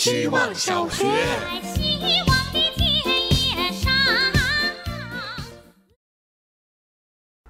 [0.00, 1.04] 希望小学。
[1.74, 2.80] 希望的田
[3.36, 3.92] 野上。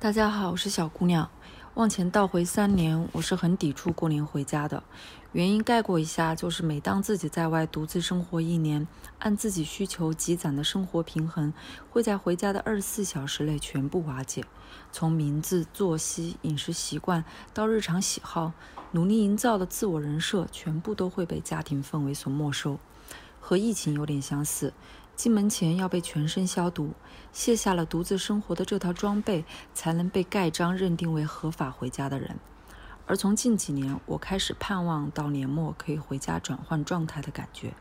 [0.01, 1.31] 大家好，我是小姑娘。
[1.75, 4.83] 往前倒回三年，我是很抵触过年回家的。
[5.31, 8.89] 原因概括一下，就是每当自己在外独自生活一年，
[9.21, 11.55] 按自己需求积攒的生活平衡，
[11.89, 14.45] 会在回家的二十四小时内全部瓦解。
[14.91, 18.53] 从名字、作息、饮食习惯到日常喜好，
[18.91, 22.81] 努力营造的自我人设，全部都会被家庭氛围所没收。
[23.39, 24.73] 和疫情有点相似，
[25.21, 26.95] 进门前要被全身消毒，
[27.31, 32.39] 卸下了独自生活的这套装备，才能被盖章认定为合法回家的人。
[33.05, 37.75] 而从近几年，我开始盼望到年末可以回家转换状态的感觉，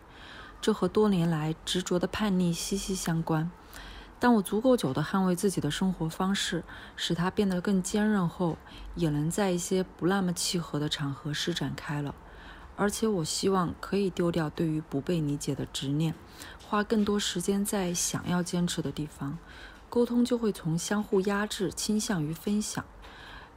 [0.59, 3.49] 这和多年来执着的叛逆息息相关。
[4.19, 6.66] 当我足够久地捍卫自己的生活方式，
[6.97, 8.58] 使它变得更坚韧后，
[8.95, 12.13] 也能在一些不那么契合的场合施展开了。
[12.79, 16.15] 而且我希望可以丢掉对于不被理解的执念，
[16.65, 19.38] 花更多时间在想要坚持的地方，
[19.89, 22.86] 沟通就会从相互压制倾向于分享。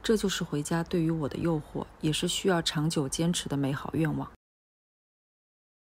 [0.03, 4.29] 这就是回家对于我的诱惑，也是需要长久坚持的美好愿望。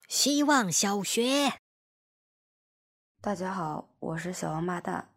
[0.07, 1.59] 希望小学。
[3.19, 5.09] 大家好，我是小王八蛋。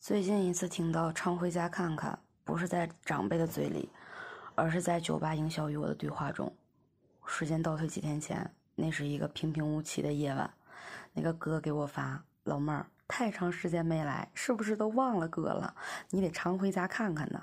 [0.00, 3.88] 最近一次听到“常回家看看”，不是在长辈的嘴里，
[4.56, 6.52] 而是在酒吧营销与我的对话中。
[7.32, 10.52] 时间倒退几天前，那是一个平平无奇的夜晚，
[11.12, 15.72] 那个哥给我发：“老妹儿，太长时间没来，是不是都忘了哥了？
[16.10, 17.40] 你得常回家看看呢。”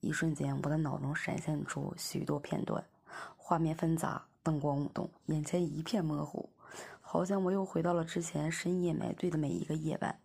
[0.00, 2.84] 一瞬间，我的脑中闪现出许多片段，
[3.36, 6.50] 画面纷杂，灯光舞动，眼前一片模糊，
[7.00, 10.18] 好像我又回到了之前深夜买醉的每一个夜晚。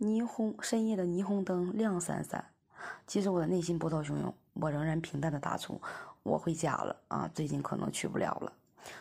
[0.00, 2.44] 霓虹深夜的霓虹灯亮闪闪，
[3.06, 5.80] 其实我的内心波涛汹涌，我仍然平淡的答出
[6.30, 8.52] ：“我回家了啊，最近可能去不了了。”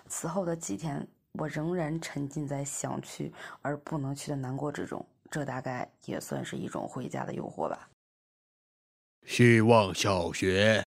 [0.09, 7.87] 此后的几天，我仍然沉浸在想去而不能去的难过之中，这大概也算是一种回家的诱惑吧。
[9.25, 10.83] 希望小学。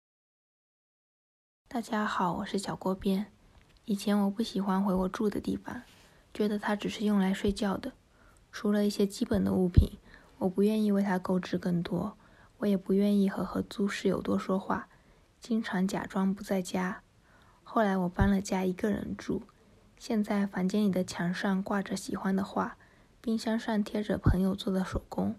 [1.69, 3.33] 大家好，我是小锅边。
[3.85, 5.83] 以前我不喜欢回我住的地方，
[6.35, 7.93] 觉得它只是用来睡觉的。
[8.51, 9.89] 除了一些基本的物品，
[10.39, 12.19] 我不愿意为它购置更多。
[12.59, 14.89] 我也不愿意和合租室友多说话，
[15.43, 17.03] 经常假装不在家。
[17.65, 19.43] 后来我搬了家，一个人住。
[19.99, 22.77] 现在房间里的墙上挂着喜欢的画，
[23.21, 25.35] 冰箱上贴着朋友做的手工。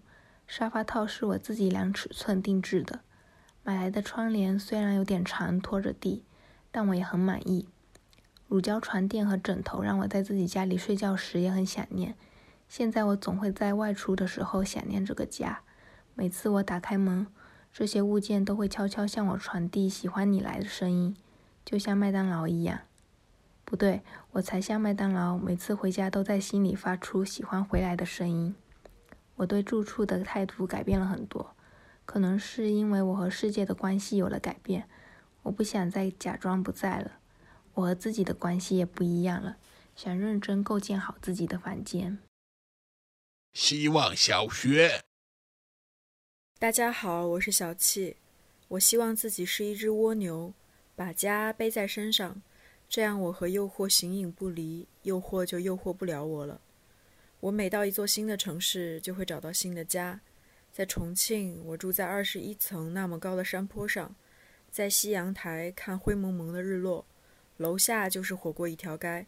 [0.46, 3.00] 沙发套是我自己量尺寸定制的，
[3.62, 6.22] 买来的窗帘虽然有点长拖着地，
[6.70, 7.66] 但我也很满意。
[8.46, 12.14] 乳胶床垫和枕头让我在自己家里睡觉时也很想念。
[12.68, 15.62] 现在我总会在外出的时候想念这个家。
[16.14, 17.26] 每次我打开门，
[17.76, 21.16] 这些物件都会悄悄向我传递“喜欢你来”的声音，
[21.64, 22.82] 就像麦当劳一样。
[23.64, 28.54] 不对，我才像麦当劳，每次回家都在心里发出“喜欢回来”的声音。
[29.34, 31.56] 我对住处的态度改变了很多，
[32.06, 34.88] 可能是因为我和世界的关系有了改变。
[35.42, 37.18] 我不想再假装不在了，
[37.74, 39.56] 我和自己的关系也不一样了，
[39.96, 42.20] 想认真构建好自己的房间。
[43.52, 45.02] 希望小学。
[46.64, 48.16] 大家好，我是小气。
[48.68, 50.50] 我希望自己是一只蜗牛，
[50.96, 52.40] 把家背在身上，
[52.88, 56.58] 这样我和诱惑形影不离，诱惑就诱惑不了我了。
[57.40, 60.18] 我每到一座新的城市，就会找到新的家。
[60.72, 64.16] 在重庆，我住在二十一层那么高的山坡上，
[64.70, 67.04] 在西阳台看灰蒙蒙的日落，
[67.58, 69.26] 楼下就是火锅一条街。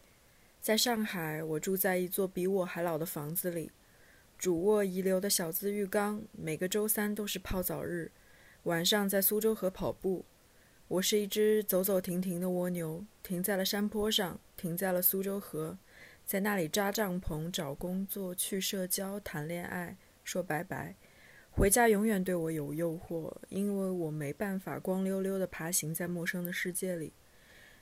[0.62, 3.70] 在上海，我住在一座比我还老的房子里，
[4.38, 8.12] 主卧遗留的小资浴缸，每个周三都是泡澡日。
[8.64, 10.24] 晚上在苏州河跑步。
[10.88, 15.78] 我是一只走走停停的蜗牛，停在了山坡上，停在了苏州河。
[16.25, 20.94] 在那里扎帐篷、找工作、去社交、谈恋爱、说拜拜。
[21.50, 27.14] 回家永远对我有诱惑，因为我没办法光溜溜地爬行在陌生的世界里，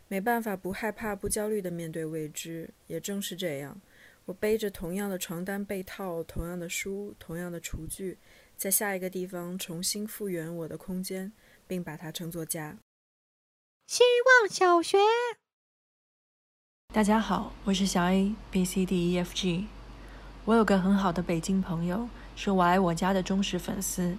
[0.07, 2.71] 没办法不害怕、不焦虑地面对未知。
[2.87, 3.81] 也正是这样，
[4.27, 8.17] 我背着同样的床单被套、同样的书、同样的厨具，
[8.57, 11.31] 在下一个地方重新复原我的空间，
[11.67, 12.79] 并把它称作家。
[13.87, 14.03] 希
[14.41, 14.97] 望小学。
[16.95, 19.67] 大家好，我是小 A B C D E F G。
[20.47, 24.17] 我有个很好的北京朋友，是我爱我家的忠实粉丝，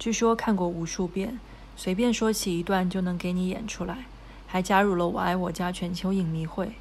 [0.00, 1.38] 据说看过无数遍，
[1.76, 4.06] 随便说起一段就能给你演出来，
[4.48, 6.72] 还加入了我爱我家全球影迷会。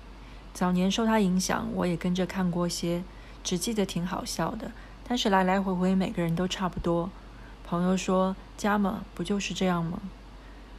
[0.53, 3.03] 早年受他影响，我也跟着看过些，
[3.43, 4.71] 只记得挺好笑的，
[5.07, 7.09] 但是来来回回每个人都差不多。
[7.65, 9.99] 朋友说：“家嘛，不就是这样吗？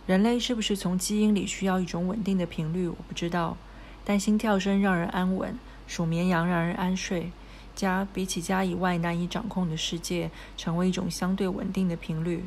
[0.06, 2.86] 人类是不是从基因里需要一种稳定的频率？
[2.86, 3.56] 我不知道。”
[4.06, 7.32] 但心跳声让人安稳，数绵羊让人安睡。
[7.74, 12.46] 家比起家以外难以掌控的世界，成为一种相对稳定的频率。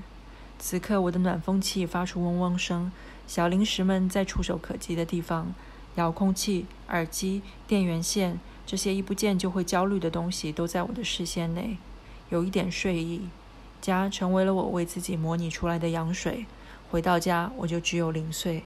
[0.60, 2.92] 此刻，我的暖风器发出嗡嗡声，
[3.26, 5.54] 小零食们在触手可及的地方，
[5.98, 11.78] 遥控器、耳机、电源线，这些一不见就会焦虑的东西都在我的视线内。
[12.30, 13.22] 有一点睡意，
[13.82, 16.46] 家成为了我为自己模拟出来的羊水。
[16.92, 18.64] 回到家，我就只有零碎。